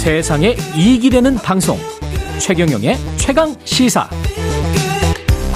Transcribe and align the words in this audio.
세상에 0.00 0.56
이익이 0.78 1.10
되는 1.10 1.34
방송 1.34 1.76
최경영의 2.40 2.96
최강 3.18 3.54
시사 3.64 4.08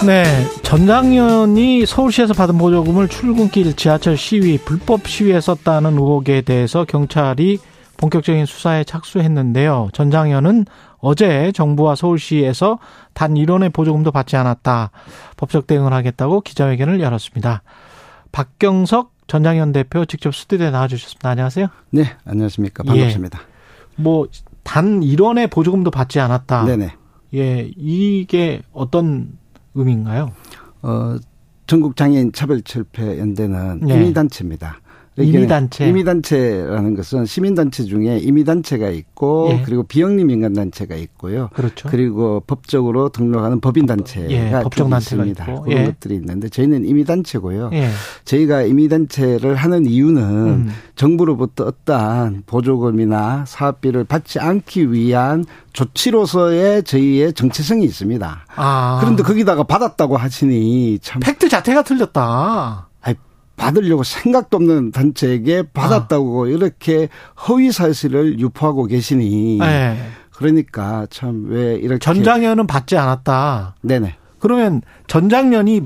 네, 0.05 0.23
전장현이 0.63 1.87
서울시에서 1.87 2.35
받은 2.35 2.59
보조금을 2.59 3.09
출근길 3.09 3.75
지하철 3.75 4.19
시위, 4.19 4.59
불법 4.59 5.09
시위에 5.09 5.41
썼다는 5.41 5.95
의혹에 5.95 6.43
대해서 6.43 6.85
경찰이 6.85 7.59
본격적인 7.97 8.45
수사에 8.45 8.85
착수했는데요. 8.85 9.89
전장현은 9.95 10.67
어제 10.99 11.51
정부와 11.53 11.95
서울시에서 11.95 12.79
단 13.15 13.33
1원의 13.33 13.73
보조금도 13.73 14.11
받지 14.11 14.37
않았다. 14.37 14.91
법적 15.39 15.67
대응을 15.67 15.95
하겠다고 15.95 16.43
기자회견을 16.43 17.01
열었습니다. 17.01 17.63
박경석 18.31 19.11
전장현 19.27 19.73
대표 19.73 20.05
직접 20.05 20.35
스튜디오에 20.35 20.71
나와주셨습니다. 20.71 21.31
안녕하세요. 21.31 21.69
네, 21.93 22.15
안녕하십니까. 22.27 22.85
반갑습니다. 22.85 23.41
예, 23.41 23.54
뭐 23.97 24.27
단 24.65 25.01
1원의 25.01 25.51
보조금도 25.51 25.93
받지 25.93 26.19
않았다. 26.19 26.65
네네. 26.65 26.95
예, 27.35 27.71
이게 27.77 28.63
어떤 28.73 29.39
의미인가요? 29.75 30.33
어, 30.83 31.17
전국 31.67 31.97
장애인 31.97 32.33
차별 32.33 32.63
철폐 32.63 33.19
연대는 33.19 33.81
네. 33.81 33.95
임의단체입니다. 33.95 34.81
임의단체. 35.17 35.89
임의단체라는 35.89 36.97
것은 36.97 37.25
시민단체 37.27 37.85
중에 37.85 38.19
임의단체가 38.19 38.91
있고 38.91 39.49
예. 39.53 39.63
그리고 39.65 39.85
비영리 39.85 40.25
민간단체가 40.25 40.97
있고요. 40.97 41.51
그렇죠. 41.55 41.89
그리고 41.89 42.43
법적으로 42.47 43.11
등록하는 43.11 43.61
법인단체가 43.61 44.31
예, 44.31 44.51
법정단체가 44.63 45.25
있습니다. 45.25 45.53
있고. 45.53 45.63
그런 45.63 45.79
예. 45.79 45.85
것들이 45.87 46.15
있는데 46.17 46.49
저희는 46.49 46.85
임의단체고요. 46.85 47.71
예. 47.75 47.91
저희가 48.25 48.63
임의단체를 48.63 49.55
하는 49.55 49.87
이유는 49.87 50.23
음. 50.23 50.71
정부로부터 50.97 51.65
어떠한 51.65 52.43
보조금이나 52.47 53.45
사업비를 53.47 54.05
받지 54.05 54.41
않기 54.41 54.93
위한 54.93 55.45
조치로서의 55.73 56.83
저희의 56.85 57.33
정체성이 57.35 57.85
있습니다. 57.85 58.47
아. 58.57 58.99
그런데 59.01 59.23
거기다가 59.23 59.63
받았다고 59.65 60.17
하시니 60.17 60.99
참 61.03 61.21
팩트 61.21 61.49
자체가 61.49 61.83
틀렸다. 61.83 62.89
받으려고 63.57 64.03
생각도 64.03 64.57
없는 64.57 64.91
단체에게 64.91 65.65
받았다고 65.73 66.45
아. 66.45 66.49
이렇게 66.49 67.09
허위 67.49 67.71
사실을 67.73 68.39
유포하고 68.41 68.87
계시니 68.87 69.59
네. 69.59 69.97
그러니까 70.33 71.07
참 71.11 71.47
왜 71.49 71.75
이렇게 71.77 71.99
전장현은 71.99 72.67
받지 72.67 72.97
않았다. 72.97 73.77
네네. 73.83 74.17
그러면 74.41 74.83
전장현이 75.07 75.83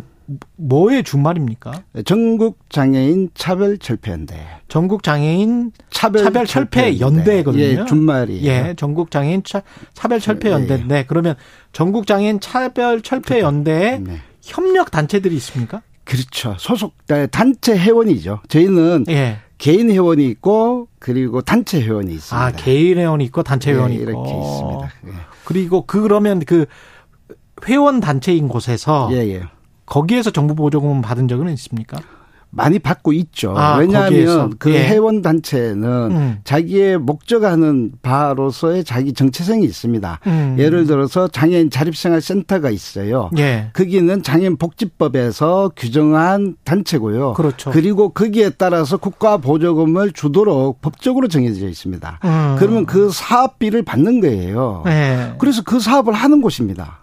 뭐의 0.56 1.04
준말입니까? 1.04 1.84
전국 2.04 2.58
장애인 2.68 3.30
차별 3.34 3.78
철폐 3.78 4.10
연대. 4.12 4.46
전국 4.68 5.02
장애인 5.02 5.72
차별, 5.90 6.22
차별 6.24 6.46
철폐 6.46 7.00
연대거든요. 7.00 7.62
예, 7.62 7.84
준말이. 7.86 8.42
예, 8.44 8.74
전국 8.76 9.10
장애인 9.10 9.42
차, 9.44 9.62
차별 9.94 10.20
철폐 10.20 10.50
연대인데 10.50 10.96
예. 10.98 11.04
그러면 11.06 11.34
전국 11.72 12.06
장애인 12.06 12.40
차별 12.40 13.00
철폐 13.00 13.40
연대에 13.40 13.98
네. 14.00 14.18
협력 14.42 14.90
단체들이 14.90 15.34
있습니까? 15.36 15.80
그렇죠. 16.08 16.56
소속 16.58 16.94
단체 17.30 17.76
회원이죠. 17.76 18.40
저희는 18.48 19.04
예. 19.10 19.40
개인 19.58 19.90
회원이 19.90 20.26
있고 20.28 20.88
그리고 20.98 21.42
단체 21.42 21.82
회원이 21.82 22.14
있습니다. 22.14 22.46
아 22.46 22.50
개인 22.52 22.96
회원이 22.96 23.24
있고 23.26 23.42
단체 23.42 23.72
회원이 23.72 23.96
네, 23.96 24.02
있고 24.02 24.10
이렇게 24.10 24.30
있습니다. 24.30 24.92
예. 25.08 25.12
그리고 25.44 25.84
그러면 25.86 26.40
그 26.40 26.64
회원 27.68 28.00
단체인 28.00 28.48
곳에서 28.48 29.10
예, 29.12 29.16
예. 29.16 29.42
거기에서 29.84 30.30
정부 30.30 30.54
보조금 30.54 31.02
받은 31.02 31.28
적은 31.28 31.52
있습니까? 31.52 31.98
많이 32.50 32.78
받고 32.78 33.12
있죠. 33.12 33.54
아, 33.56 33.76
왜냐하면 33.76 34.08
거기에서. 34.08 34.50
그 34.58 34.72
예. 34.72 34.86
회원 34.86 35.22
단체는 35.22 35.84
음. 36.10 36.38
자기의 36.44 36.98
목적하는 36.98 37.92
바로서의 38.02 38.84
자기 38.84 39.12
정체성이 39.12 39.64
있습니다. 39.64 40.20
음. 40.26 40.56
예를 40.58 40.86
들어서 40.86 41.28
장애인 41.28 41.70
자립생활센터가 41.70 42.70
있어요. 42.70 43.30
예. 43.38 43.70
거기는 43.74 44.22
장애인 44.22 44.56
복지법에서 44.56 45.72
규정한 45.76 46.56
단체고요. 46.64 47.34
그렇죠. 47.34 47.70
그리고 47.70 48.10
거기에 48.10 48.50
따라서 48.50 48.96
국가 48.96 49.36
보조금을 49.36 50.12
주도록 50.12 50.80
법적으로 50.80 51.28
정해져 51.28 51.68
있습니다. 51.68 52.20
음. 52.24 52.56
그러면 52.58 52.86
그 52.86 53.10
사업비를 53.10 53.82
받는 53.82 54.20
거예요. 54.20 54.84
예. 54.86 55.34
그래서 55.38 55.62
그 55.62 55.80
사업을 55.80 56.14
하는 56.14 56.40
곳입니다. 56.40 57.00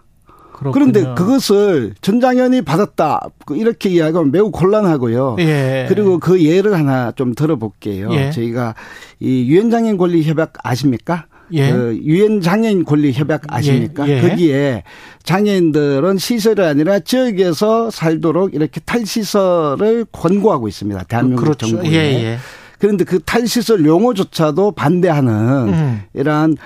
그렇군요. 0.56 0.72
그런데 0.72 1.14
그것을 1.14 1.94
전장현이 2.00 2.62
받았다 2.62 3.20
이렇게 3.50 3.90
이야기하면 3.90 4.32
매우 4.32 4.50
곤란하고요. 4.50 5.36
예. 5.40 5.84
그리고 5.88 6.18
그 6.18 6.42
예를 6.42 6.74
하나 6.74 7.12
좀 7.12 7.34
들어볼게요. 7.34 8.08
예. 8.12 8.30
저희가 8.30 8.74
이 9.20 9.50
유엔 9.50 9.70
장애인 9.70 9.98
권리 9.98 10.22
협약 10.22 10.54
아십니까? 10.62 11.26
예. 11.52 11.70
그 11.70 12.00
유엔 12.02 12.40
장애인 12.40 12.84
권리 12.84 13.12
협약 13.12 13.42
아십니까? 13.48 14.08
예. 14.08 14.16
예. 14.16 14.20
거기에 14.28 14.82
장애인들은 15.24 16.16
시설이 16.18 16.62
아니라 16.62 17.00
지역에서 17.00 17.90
살도록 17.90 18.54
이렇게 18.54 18.80
탈시설을 18.80 20.06
권고하고 20.10 20.68
있습니다. 20.68 21.04
대한민국 21.04 21.44
그렇죠. 21.44 21.66
정부에. 21.66 21.92
예, 21.92 21.96
예. 21.96 22.38
그런데 22.78 23.04
그 23.04 23.20
탈시설 23.20 23.84
용어조차도 23.84 24.72
반대하는 24.72 25.32
음. 25.68 26.02
이러한 26.14 26.52
어, 26.52 26.56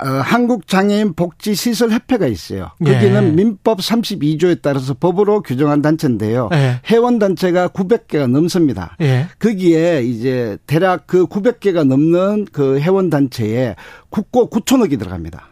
한국장애인 0.00 1.14
복지시설 1.14 1.90
협회가 1.90 2.26
있어요. 2.26 2.70
거기는 2.78 3.24
예. 3.24 3.30
민법 3.30 3.78
32조에 3.78 4.60
따라서 4.62 4.94
법으로 4.94 5.42
규정한 5.42 5.82
단체인데요. 5.82 6.48
예. 6.52 6.80
회원 6.86 7.18
단체가 7.18 7.68
900개가 7.68 8.28
넘습니다. 8.28 8.96
예. 9.00 9.26
거기에 9.38 10.02
이제 10.02 10.56
대략 10.66 11.06
그 11.06 11.26
900개가 11.26 11.84
넘는 11.86 12.46
그 12.52 12.80
회원 12.80 13.10
단체에 13.10 13.76
국고 14.08 14.50
9천억이 14.50 14.98
들어갑니다. 14.98 15.48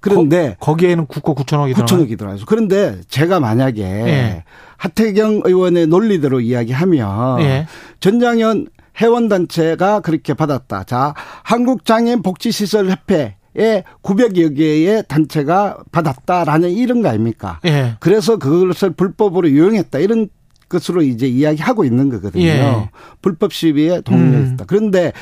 그런데 0.00 0.56
거, 0.60 0.76
기에는 0.76 1.06
국고 1.06 1.34
9천억이 1.34 1.72
9천억이 1.74 2.18
들어가요. 2.18 2.38
그런데 2.46 3.00
제가 3.08 3.40
만약에 3.40 3.82
예. 3.82 4.44
하태경 4.76 5.42
의원의 5.44 5.86
논리대로 5.86 6.40
이야기하면 6.40 7.40
예. 7.40 7.66
전장현 8.00 8.68
회원단체가 9.00 10.00
그렇게 10.00 10.34
받았다. 10.34 10.84
자, 10.84 11.14
한국장애인 11.42 12.22
복지시설협회 12.22 13.36
에 13.56 13.84
900여 14.02 14.56
개의 14.56 15.04
단체가 15.06 15.78
받았다라는 15.92 16.70
이런 16.70 17.02
거 17.02 17.08
아닙니까? 17.08 17.60
예. 17.64 17.96
그래서 18.00 18.36
그것을 18.36 18.90
불법으로 18.90 19.48
이용했다. 19.48 20.00
이런 20.00 20.28
것으로 20.68 21.02
이제 21.02 21.26
이야기하고 21.26 21.84
있는 21.84 22.08
거거든요. 22.10 22.44
예. 22.44 22.90
불법 23.22 23.52
시위에 23.52 24.00
동의했다. 24.00 24.64
음. 24.64 24.66
그런데 24.66 25.12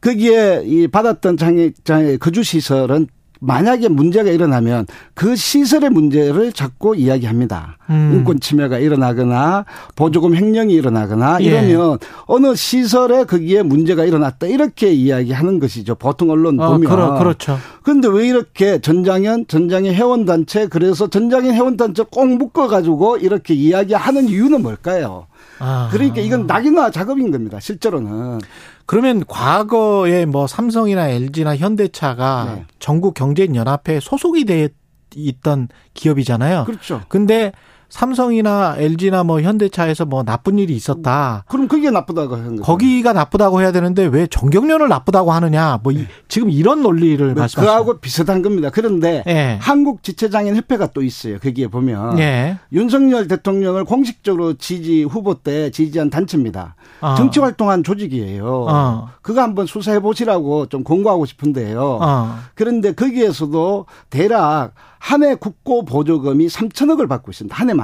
거기에 0.00 0.62
이 0.64 0.88
받았던 0.88 1.36
장애, 1.36 1.70
장애 1.84 2.16
거주 2.16 2.42
시설은 2.42 3.08
만약에 3.40 3.88
문제가 3.88 4.30
일어나면 4.30 4.86
그 5.14 5.36
시설의 5.36 5.90
문제를 5.90 6.52
자꾸 6.52 6.96
이야기합니다. 6.96 7.78
음. 7.90 8.12
인권 8.14 8.40
침해가 8.40 8.78
일어나거나 8.78 9.64
보조금 9.96 10.34
횡령이 10.34 10.74
일어나거나 10.74 11.38
예. 11.40 11.44
이러면 11.44 11.98
예. 12.02 12.06
어느 12.26 12.54
시설에 12.54 13.24
거기에 13.24 13.62
문제가 13.62 14.04
일어났다 14.04 14.46
이렇게 14.46 14.92
이야기하는 14.92 15.58
것이죠. 15.58 15.94
보통 15.94 16.30
언론 16.30 16.60
어, 16.60 16.72
보면. 16.72 16.90
그러, 16.90 17.18
그렇죠. 17.18 17.58
그런데 17.82 18.08
왜 18.08 18.28
이렇게 18.28 18.80
전장현 18.80 19.46
전장현 19.48 19.94
회원 19.94 20.24
단체 20.24 20.66
그래서 20.66 21.08
전장현 21.08 21.54
회원 21.54 21.76
단체 21.76 22.04
꼭 22.10 22.26
묶어 22.26 22.68
가지고 22.68 23.16
이렇게 23.16 23.54
이야기하는 23.54 24.28
이유는 24.28 24.62
뭘까요? 24.62 25.26
아. 25.58 25.88
그러니까 25.90 26.20
이건 26.20 26.46
낙인화 26.46 26.90
작업인 26.90 27.30
겁니다. 27.30 27.58
실제로는. 27.60 28.40
그러면 28.88 29.22
과거에 29.26 30.24
뭐 30.24 30.46
삼성이나 30.46 31.10
LG나 31.10 31.58
현대차가 31.58 32.54
네. 32.56 32.64
전국 32.78 33.12
경제인 33.12 33.54
연합회에 33.54 34.00
소속이 34.00 34.46
돼 34.46 34.70
있던 35.14 35.68
기업이잖아요. 35.92 36.64
그렇죠. 36.64 37.02
근데 37.08 37.52
삼성이나 37.88 38.76
LG나 38.78 39.24
뭐 39.24 39.40
현대차에서 39.40 40.04
뭐 40.04 40.22
나쁜 40.22 40.58
일이 40.58 40.76
있었다. 40.76 41.44
그럼 41.48 41.68
그게 41.68 41.90
나쁘다고 41.90 42.34
하는 42.36 42.50
거죠. 42.56 42.62
거기가 42.62 43.12
나쁘다고 43.12 43.60
해야 43.60 43.72
되는데 43.72 44.04
왜 44.04 44.26
정경련을 44.26 44.88
나쁘다고 44.88 45.32
하느냐. 45.32 45.80
뭐 45.82 45.92
네. 45.92 46.06
지금 46.28 46.50
이런 46.50 46.82
논리를 46.82 47.24
뭐 47.24 47.34
말씀하시죠. 47.34 47.60
그하고 47.60 47.98
비슷한 47.98 48.42
겁니다. 48.42 48.70
그런데 48.70 49.22
네. 49.26 49.58
한국 49.60 50.02
지체장애인 50.02 50.56
협회가 50.56 50.88
또 50.88 51.02
있어요. 51.02 51.38
거기에 51.38 51.68
보면 51.68 52.16
네. 52.16 52.58
윤석열 52.72 53.26
대통령을 53.26 53.84
공식적으로 53.84 54.54
지지 54.54 55.02
후보 55.04 55.34
때 55.34 55.70
지지한 55.70 56.10
단체입니다. 56.10 56.74
어. 57.00 57.14
정치 57.16 57.40
활동한 57.40 57.82
조직이에요. 57.84 58.66
어. 58.68 59.08
그거 59.22 59.40
한번 59.40 59.66
수사해 59.66 60.00
보시라고 60.00 60.66
좀 60.66 60.84
공고하고 60.84 61.24
싶은데요. 61.24 61.98
어. 62.02 62.38
그런데 62.54 62.92
거기에서도 62.92 63.86
대략 64.10 64.72
한 65.00 65.22
해 65.22 65.34
국고 65.36 65.84
보조금이 65.84 66.48
3천억을 66.48 67.08
받고 67.08 67.30
있습니다. 67.30 67.54
한 67.56 67.70
해만. 67.70 67.77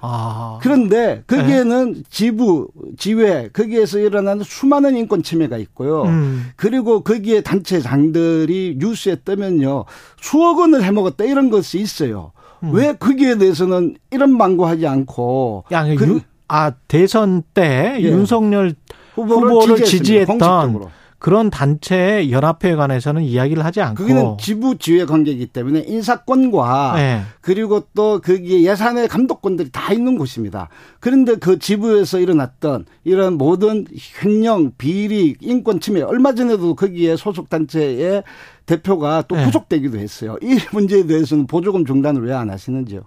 아. 0.00 0.58
그런데 0.62 1.22
거기에는 1.26 1.92
네. 1.92 2.02
지부, 2.10 2.68
지회, 2.96 3.48
거기에서 3.52 3.98
일어나는 3.98 4.44
수많은 4.44 4.96
인권 4.96 5.22
침해가 5.22 5.56
있고요. 5.58 6.02
음. 6.04 6.50
그리고 6.56 7.00
거기에 7.02 7.40
단체장들이 7.40 8.76
뉴스에 8.78 9.16
뜨면요. 9.16 9.84
수억 10.20 10.58
원을 10.58 10.84
해먹었다 10.84 11.24
이런 11.24 11.50
것이 11.50 11.78
있어요. 11.78 12.32
음. 12.62 12.72
왜 12.74 12.92
거기에 12.92 13.38
대해서는 13.38 13.96
이런 14.10 14.36
망고하지 14.36 14.86
않고. 14.86 15.64
야, 15.72 15.84
그, 15.96 16.20
아 16.48 16.72
대선 16.88 17.42
때 17.54 17.98
예. 18.00 18.04
윤석열 18.04 18.74
후보를, 19.14 19.50
후보를 19.50 19.84
지지했던 19.84 20.38
공식적으로. 20.38 20.90
그런 21.18 21.50
단체의 21.50 22.30
연합회에 22.30 22.76
관해서는 22.76 23.22
이야기를 23.22 23.64
하지 23.64 23.80
않고 23.80 24.02
거기는 24.02 24.36
지부 24.38 24.78
지회 24.78 25.04
관계이기 25.04 25.46
때문에 25.46 25.80
인사권과 25.80 26.92
네. 26.96 27.22
그리고 27.40 27.82
또 27.94 28.20
거기에 28.20 28.62
예산의 28.62 29.08
감독권들이 29.08 29.70
다 29.72 29.92
있는 29.92 30.16
곳입니다. 30.16 30.68
그런데 31.00 31.34
그 31.34 31.58
지부에서 31.58 32.20
일어났던 32.20 32.86
이런 33.02 33.34
모든 33.34 33.84
횡령, 34.22 34.72
비리, 34.78 35.34
인권 35.40 35.80
침해 35.80 36.02
얼마 36.02 36.34
전에도 36.34 36.74
거기에 36.76 37.16
소속 37.16 37.50
단체의 37.50 38.22
대표가 38.66 39.24
또 39.26 39.34
네. 39.34 39.44
구속되기도 39.46 39.98
했어요. 39.98 40.36
이 40.42 40.58
문제에 40.72 41.06
대해서는 41.06 41.46
보조금 41.48 41.84
중단을 41.84 42.24
왜 42.24 42.32
안 42.32 42.50
하시는지요? 42.50 43.02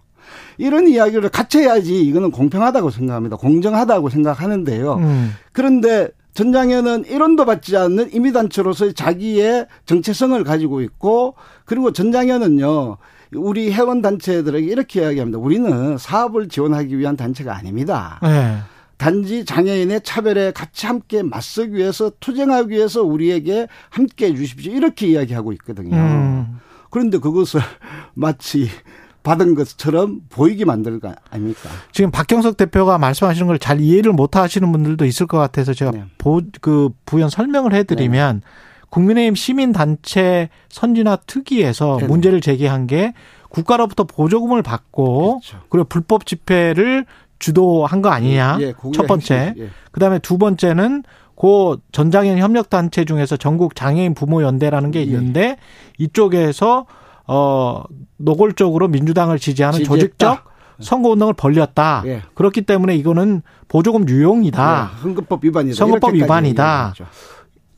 이런 0.57 0.87
이야기를 0.87 1.29
같이 1.29 1.59
해야지 1.59 2.01
이거는 2.01 2.31
공평하다고 2.31 2.89
생각합니다. 2.89 3.37
공정하다고 3.37 4.09
생각하는데요. 4.09 4.93
음. 4.95 5.33
그런데 5.53 6.09
전장현은 6.33 7.03
1원도 7.03 7.45
받지 7.45 7.75
않는 7.75 8.13
임의단체로서 8.13 8.93
자기의 8.93 9.67
정체성을 9.85 10.41
가지고 10.43 10.81
있고 10.81 11.35
그리고 11.65 11.91
전장현은요. 11.91 12.97
우리 13.35 13.71
회원단체들에게 13.71 14.67
이렇게 14.67 15.01
이야기합니다. 15.01 15.39
우리는 15.39 15.97
사업을 15.97 16.49
지원하기 16.49 16.97
위한 16.97 17.15
단체가 17.15 17.55
아닙니다. 17.55 18.19
네. 18.21 18.57
단지 18.97 19.45
장애인의 19.45 20.01
차별에 20.03 20.51
같이 20.51 20.85
함께 20.85 21.23
맞서기 21.23 21.73
위해서 21.73 22.11
투쟁하기 22.19 22.69
위해서 22.69 23.01
우리에게 23.01 23.67
함께 23.89 24.27
해 24.27 24.35
주십시오. 24.35 24.73
이렇게 24.73 25.07
이야기하고 25.07 25.53
있거든요. 25.53 25.95
음. 25.95 26.59
그런데 26.91 27.17
그것을 27.17 27.61
마치 28.13 28.69
받은 29.23 29.55
것처럼 29.55 30.21
보이게 30.29 30.65
만들 30.65 30.99
거 30.99 31.13
아닙니까? 31.29 31.69
지금 31.91 32.09
박경석 32.11 32.57
대표가 32.57 32.97
말씀하시는 32.97 33.47
걸 33.47 33.57
잘 33.59 33.79
이해를 33.79 34.11
못 34.13 34.35
하시는 34.35 34.71
분들도 34.71 35.05
있을 35.05 35.27
것 35.27 35.37
같아서 35.37 35.73
제가 35.73 35.91
네. 35.91 36.03
보, 36.17 36.41
그 36.61 36.89
부연 37.05 37.29
설명을 37.29 37.73
해드리면 37.73 38.41
네. 38.43 38.47
국민의힘 38.89 39.35
시민단체 39.35 40.49
선진화 40.69 41.17
특위에서 41.27 41.97
네. 42.01 42.07
문제를 42.07 42.41
제기한 42.41 42.87
게 42.87 43.13
국가로부터 43.49 44.03
보조금을 44.05 44.63
받고 44.63 45.39
그렇죠. 45.41 45.63
그리고 45.69 45.85
불법 45.87 46.25
집회를 46.25 47.05
주도한 47.39 48.01
거 48.01 48.09
아니냐. 48.09 48.57
예, 48.61 48.73
첫 48.93 49.07
번째. 49.07 49.53
예. 49.57 49.69
그다음에 49.91 50.19
두 50.19 50.37
번째는 50.37 51.03
고 51.35 51.77
전장현 51.91 52.37
협력 52.37 52.69
단체 52.69 53.03
중에서 53.05 53.35
전국 53.37 53.75
장애인 53.75 54.13
부모 54.13 54.43
연대라는 54.43 54.91
게 54.91 54.99
예. 54.99 55.03
있는데 55.03 55.41
예. 55.41 55.57
이쪽에서 55.97 56.85
어 57.27 57.83
노골적으로 58.17 58.87
민주당을 58.87 59.39
지지하는 59.39 59.79
지지했다. 59.79 59.95
조직적 59.95 60.51
선거운동을 60.79 61.33
벌렸다. 61.35 62.03
예. 62.05 62.21
그렇기 62.33 62.63
때문에 62.63 62.95
이거는 62.95 63.41
보조금 63.67 64.07
유용이다. 64.09 64.91
예. 64.91 65.01
헌금법 65.03 65.43
위반이다. 65.45 65.75
선거법 65.75 66.13
위반이다. 66.15 66.93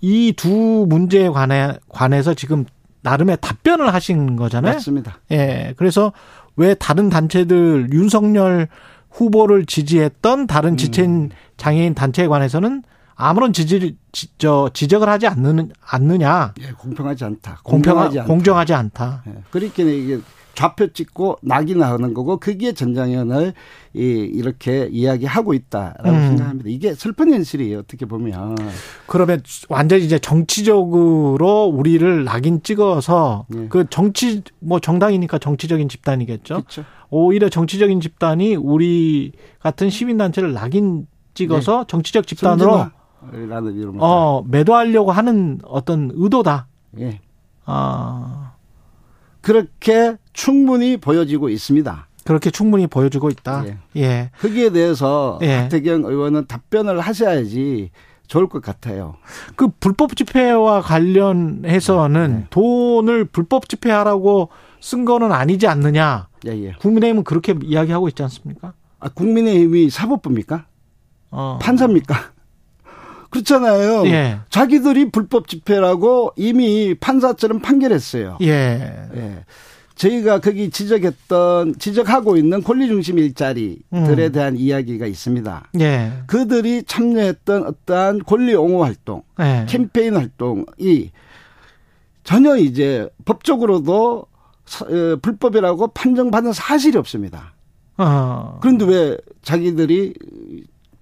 이 0.01 0.34
두 0.36 0.86
문제에 0.88 1.30
관해 1.30 1.74
관해서 1.90 2.34
지금 2.34 2.66
나름의 3.01 3.38
답변을 3.42 3.94
하신 3.94 4.36
거잖아요. 4.38 4.74
맞습니다. 4.75 5.19
예. 5.31 5.74
그래서 5.78 6.13
왜 6.56 6.74
다른 6.75 7.10
단체들 7.10 7.89
윤석열 7.92 8.68
후보를 9.12 9.66
지지했던 9.66 10.48
다른 10.48 10.78
지체 10.78 11.04
음. 11.04 11.30
장애인 11.57 11.94
단체에 11.94 12.28
관해서는 12.28 12.84
아무런 13.24 13.54
지지 13.54 13.96
저 14.38 14.70
지적을 14.74 15.08
하지 15.08 15.28
않는 15.28 15.72
않느냐? 15.81 16.54
예, 16.62 16.72
공평하지 16.72 17.24
않다. 17.24 17.62
공평하지 17.64 18.20
않다. 18.20 18.28
공정하지 18.28 18.74
않다. 18.74 19.24
예, 19.28 19.36
그렇게 19.50 19.84
이게 19.84 20.20
좌표 20.56 20.94
찍고 20.94 21.38
낙이나 21.42 21.94
하는 21.94 22.14
거고 22.14 22.38
그게 22.38 22.74
전장현을 22.74 23.54
이 23.94 24.00
이렇게 24.00 24.90
이야기하고 24.92 25.54
있다라고 25.54 26.10
음. 26.10 26.28
생각합니다. 26.28 26.70
이게 26.70 26.94
슬픈 26.94 27.34
현실이에요. 27.34 27.80
어떻게 27.80 28.06
보면. 28.06 28.56
그러면 29.08 29.42
완전히 29.70 30.04
이제 30.04 30.20
정치적으로 30.20 31.66
우리를 31.66 32.25
낙인 32.25 32.62
찍어서 32.62 33.46
네. 33.48 33.68
그 33.70 33.86
정치 33.90 34.44
뭐 34.60 34.80
정당이니까 34.80 35.40
정치적인 35.40 35.88
집단이겠죠. 35.88 36.56
그렇죠. 36.56 36.84
오히려 37.10 37.48
정치적인 37.48 38.02
집단이 38.02 38.56
우리 38.56 39.31
같은 39.60 39.90
시민 39.90 40.18
단체를 40.18 40.54
낙인 40.54 41.08
찍어서 41.34 41.80
네. 41.80 41.86
정치적 41.88 42.28
집단으로 42.28 42.88
라는 43.31 43.75
이름을 43.75 44.00
어 44.00 44.44
매도하려고 44.48 45.12
하는 45.12 45.60
어떤 45.66 46.12
의도다. 46.14 46.68
예. 47.00 47.20
아 47.66 48.54
그렇게 49.42 50.18
충분히 50.34 50.98
보여지고 50.98 51.50
있습니다. 51.50 52.08
그렇게 52.24 52.50
충분히 52.50 52.88
보여지고 52.88 53.30
있다. 53.30 53.66
예. 53.68 53.78
예. 53.98 54.31
거기에 54.40 54.72
대해서 54.72 55.40
예. 55.42 55.62
박태경 55.62 56.06
의원은 56.06 56.48
답변을 56.48 57.00
하셔야지 57.00 57.92
좋을 58.28 58.48
것 58.48 58.62
같아요. 58.62 59.16
그 59.56 59.68
불법 59.80 60.16
집회와 60.16 60.81
관련해서는 60.81 62.34
네. 62.34 62.48
돈을 62.50 63.25
불법 63.25 63.68
집회하라고 63.68 64.50
쓴 64.80 65.06
거는 65.06 65.31
아니지 65.31 65.68
않느냐. 65.68 66.28
예, 66.48 66.52
예. 66.52 66.72
국민의힘은 66.74 67.24
그렇게 67.24 67.56
이야기하고 67.62 68.08
있지 68.08 68.24
않습니까? 68.24 68.74
아, 69.00 69.10
국민의힘이 69.10 69.90
사법부입니까? 69.90 70.66
어. 71.31 71.60
판사입니까? 71.62 72.16
그렇잖아요. 73.33 74.06
예. 74.07 74.39
자기들이 74.50 75.12
불법 75.12 75.47
집회라고 75.47 76.33
이미 76.35 76.94
판사처럼 76.94 77.59
판결했어요. 77.59 78.38
예. 78.41 79.07
예. 79.15 79.45
저희가 79.95 80.39
거기 80.39 80.69
지적했던 80.69 81.77
지적하고 81.77 82.38
있는 82.38 82.63
권리 82.63 82.88
중심 82.88 83.19
일자리들에 83.19 83.81
음. 83.91 84.31
대한 84.31 84.56
이야기가 84.56 85.06
있습니다. 85.06 85.69
예. 85.80 86.12
그들이 86.27 86.83
참여했던 86.83 87.68
어떠한 87.68 88.19
권리 88.25 88.53
옹호 88.53 88.83
활동, 88.83 89.24
예. 89.39 89.65
캠페인 89.68 90.15
활동이 90.15 91.12
전혀 92.24 92.56
이제 92.57 93.09
법적으로도 93.25 94.25
어, 94.81 95.15
불법이라고 95.21 95.88
판정받은 95.88 96.53
사실이 96.53 96.97
없습니다. 96.97 97.53
어. 97.97 98.57
그런데 98.62 98.86
왜 98.86 99.18
자기들이 99.41 100.13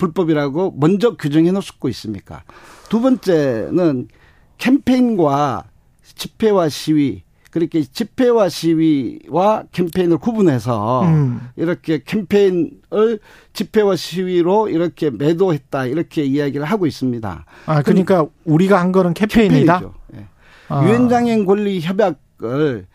불법이라고 0.02 0.74
먼저 0.78 1.16
규정해 1.16 1.52
놓고 1.52 1.88
있습니까? 1.90 2.44
두 2.90 3.02
번째는 3.02 4.08
캠페인과 4.58 5.66
집회와 6.16 6.70
시위 6.70 7.22
그렇게 7.52 7.84
집회와 7.84 8.50
시위와 8.50 9.66
캠페인을 9.72 10.18
구분해서 10.18 11.04
음. 11.04 11.50
이렇게 11.56 12.02
캠페인을 12.04 13.20
집회와 13.54 13.96
시위로 13.96 14.70
이렇게 14.70 15.12
매도했다 15.12 15.86
이렇게 15.86 16.24
이야기를 16.24 16.66
하고 16.66 16.88
있습니다. 16.88 17.46
아 17.66 17.82
그러니까 17.84 18.26
우리가 18.46 18.80
한 18.80 18.92
거는 18.92 19.14
캠페인이다. 19.14 19.82
네. 20.08 20.28
아. 20.70 20.84
유엔장애인 20.84 21.46
권리 21.46 21.82
협약을 21.82 22.88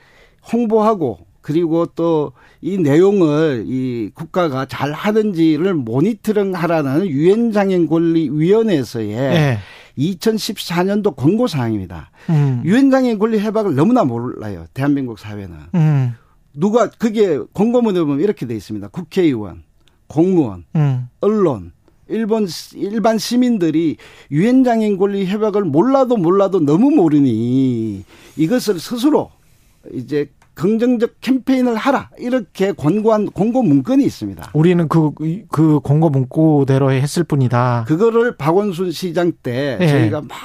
홍보하고 0.53 1.26
그리고 1.47 1.87
또 1.87 2.33
이 2.67 2.79
내용을 2.79 3.65
이 3.69 4.11
국가가 4.13 4.67
잘 4.67 4.93
하는지를 4.93 5.75
모니터링 5.75 6.55
하라는 6.55 7.07
유엔 7.07 7.53
장애인 7.53 7.87
권리 7.87 8.29
위원회에서의 8.29 9.09
네. 9.15 9.59
2014년도 9.97 11.15
권고 11.15 11.47
사항입니다. 11.47 12.11
음. 12.31 12.63
유엔 12.65 12.91
장애인 12.91 13.21
권리 13.21 13.39
해박을 13.39 13.77
너무나 13.77 14.03
몰라요. 14.03 14.67
대한민국 14.75 15.21
사회는. 15.21 15.57
음. 15.77 16.15
누가 16.55 16.91
그게 16.91 17.39
권고문에 17.55 18.01
보면 18.01 18.21
이렇게 18.21 18.47
돼 18.47 18.57
있습니다. 18.57 18.89
국회의원, 18.89 19.63
공무원, 20.09 20.65
음. 20.75 21.09
언론, 21.21 21.71
일본 22.09 22.49
일반 22.75 23.17
시민들이 23.17 23.97
유엔 24.33 24.65
장애인 24.65 24.97
권리 24.97 25.27
협약을 25.27 25.63
몰라도 25.65 26.17
몰라도 26.17 26.59
너무 26.59 26.91
모르니 26.91 28.05
이것을 28.37 28.81
스스로 28.81 29.31
이제 29.93 30.29
긍정적 30.57 31.21
캠페인을 31.21 31.77
하라 31.77 32.11
이렇게 32.19 32.73
권고한 32.73 33.27
공고 33.27 33.63
문건이 33.63 34.05
있습니다. 34.05 34.51
우리는 34.55 34.89
그, 34.89 35.13
그 35.51 35.81
공고 35.81 36.09
문구대로 36.09 36.91
했을 36.93 37.25
뿐이다. 37.25 37.85
그거를 37.87 38.37
박원순 38.37 38.91
시장 38.91 39.33
때 39.43 39.77
네. 39.79 39.87
저희가 39.87 40.23
막 40.23 40.37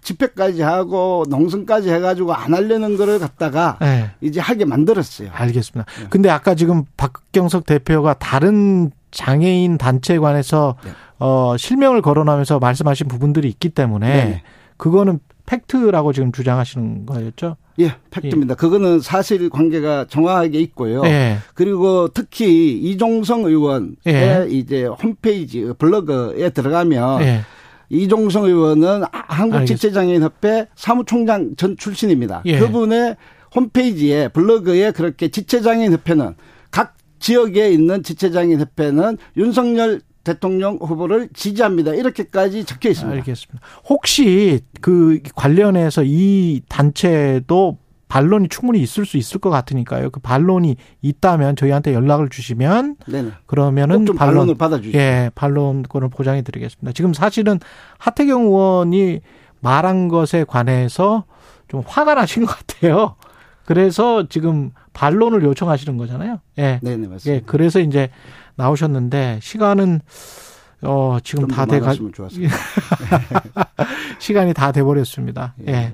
집회까지 0.00 0.62
하고 0.62 1.24
농성까지 1.28 1.90
해가지고 1.90 2.32
안 2.32 2.54
하려는 2.54 2.96
거를 2.96 3.18
갖다가 3.18 3.76
네. 3.80 4.10
이제 4.20 4.40
하게 4.40 4.64
만들었어요. 4.64 5.30
알겠습니다. 5.32 5.90
네. 6.00 6.06
근데 6.10 6.30
아까 6.30 6.54
지금 6.54 6.84
박경석 6.96 7.66
대표가 7.66 8.14
다른 8.14 8.92
장애인 9.10 9.78
단체에 9.78 10.18
관해서 10.18 10.76
네. 10.84 10.90
어, 11.18 11.56
실명을 11.56 12.02
거론하면서 12.02 12.60
말씀하신 12.60 13.08
부분들이 13.08 13.48
있기 13.48 13.70
때문에 13.70 14.06
네. 14.08 14.42
그거는 14.76 15.18
팩트라고 15.46 16.12
지금 16.12 16.30
주장하시는 16.30 17.06
거였죠? 17.06 17.56
예, 17.78 17.94
팩트입니다. 18.10 18.52
예. 18.52 18.56
그거는 18.56 19.00
사실 19.00 19.50
관계가 19.50 20.06
정확하게 20.08 20.60
있고요. 20.60 21.02
예. 21.04 21.38
그리고 21.54 22.08
특히 22.08 22.78
이종성 22.78 23.44
의원의 23.44 23.96
예. 24.06 24.46
이제 24.48 24.84
홈페이지 24.84 25.70
블로그에 25.78 26.50
들어가면 26.50 27.22
예. 27.22 27.40
이종성 27.88 28.44
의원은 28.44 29.04
한국지체장애인협회 29.12 30.68
사무총장 30.74 31.54
전 31.56 31.76
출신입니다. 31.76 32.42
예. 32.46 32.58
그분의 32.58 33.16
홈페이지에 33.54 34.28
블로그에 34.28 34.90
그렇게 34.90 35.28
지체장애인협회는 35.28 36.34
각 36.70 36.94
지역에 37.18 37.70
있는 37.70 38.02
지체장애인협회는 38.02 39.18
윤석열 39.36 40.00
대통령 40.26 40.76
후보를 40.76 41.28
지지합니다. 41.32 41.94
이렇게까지 41.94 42.64
적혀 42.64 42.90
있습니다. 42.90 43.16
알겠습니다. 43.18 43.64
혹시 43.88 44.60
그 44.80 45.20
관련해서 45.36 46.02
이 46.04 46.62
단체도 46.68 47.78
반론이 48.08 48.48
충분히 48.48 48.80
있을 48.80 49.06
수 49.06 49.16
있을 49.18 49.40
것 49.40 49.50
같으니까요. 49.50 50.10
그 50.10 50.18
반론이 50.18 50.76
있다면 51.00 51.54
저희한테 51.54 51.94
연락을 51.94 52.28
주시면 52.28 52.96
네네. 53.06 53.30
그러면은 53.46 54.04
반론, 54.16 54.48
을 54.48 54.56
받아주시죠. 54.56 54.98
예, 54.98 55.30
반론권을 55.36 56.08
보장해 56.08 56.42
드리겠습니다. 56.42 56.92
지금 56.92 57.14
사실은 57.14 57.60
하태경 57.98 58.46
의원이 58.46 59.20
말한 59.60 60.08
것에 60.08 60.44
관해서 60.44 61.24
좀 61.68 61.82
화가 61.86 62.14
나신 62.14 62.44
것 62.44 62.56
같아요. 62.56 63.14
그래서 63.64 64.28
지금 64.28 64.72
반론을 64.92 65.42
요청하시는 65.44 65.96
거잖아요. 65.98 66.40
예. 66.58 66.80
네네, 66.82 67.08
맞습니다. 67.08 67.30
예, 67.30 67.42
그래서 67.44 67.80
이제 67.80 68.10
나오셨는데 68.56 69.40
시간은 69.42 70.00
어 70.82 71.16
지금 71.24 71.48
다 71.48 71.64
돼가 71.64 71.94
시간이 74.18 74.54
다 74.54 74.72
돼버렸습니다. 74.72 75.54
예. 75.66 75.72
예. 75.72 75.92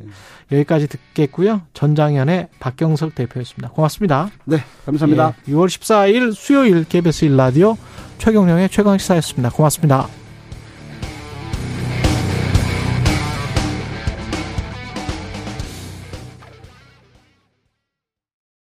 여기까지 0.50 0.86
듣겠고요. 0.86 1.62
전장현의 1.72 2.48
박경석 2.60 3.14
대표였습니다. 3.14 3.70
고맙습니다. 3.70 4.30
네, 4.44 4.58
감사합니다. 4.84 5.34
예. 5.48 5.52
6월 5.52 5.66
14일 5.66 6.34
수요일 6.34 6.84
KBS 6.84 7.28
1라디오 7.28 7.76
최경령의 8.18 8.68
최강시사였습니다. 8.68 9.50
고맙습니다. 9.50 10.21